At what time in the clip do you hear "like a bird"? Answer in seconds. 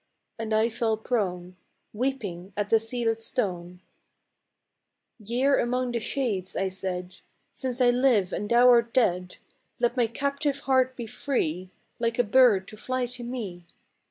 11.99-12.67